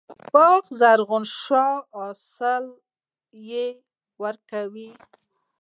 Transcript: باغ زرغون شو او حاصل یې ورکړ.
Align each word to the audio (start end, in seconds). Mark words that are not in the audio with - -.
باغ 0.33 0.63
زرغون 0.79 1.23
شو 1.39 1.69
او 1.91 1.99
حاصل 1.99 2.65
یې 3.49 3.65
ورکړ. 4.21 4.67